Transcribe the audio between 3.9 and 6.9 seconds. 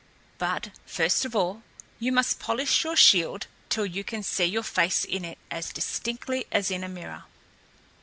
can see your face in it as distinctly as in a